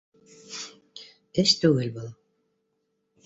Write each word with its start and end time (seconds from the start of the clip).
Эш 1.43 1.53
түгел 1.65 1.93
был 1.99 2.09